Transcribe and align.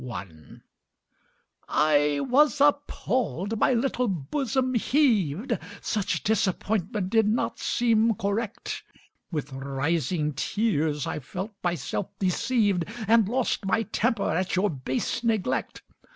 26 0.01 0.09
A 0.09 0.33
VALENTINE 0.33 0.63
I 1.69 2.19
was 2.21 2.59
appalled 2.59 3.59
my 3.59 3.71
little 3.73 4.07
bosom 4.07 4.73
heaved 4.73 5.59
Such 5.79 6.23
disappointment 6.23 7.11
did 7.11 7.27
not 7.27 7.59
seem 7.59 8.15
correct. 8.15 8.81
With 9.31 9.53
rising 9.53 10.33
tears 10.33 11.05
I 11.05 11.19
felt 11.19 11.53
myself 11.63 12.07
deceived 12.17 12.83
And 13.07 13.29
lost 13.29 13.67
my 13.67 13.83
temper 13.83 14.27
at 14.31 14.55
your 14.55 14.71
base 14.71 15.23
neglect. 15.23 15.83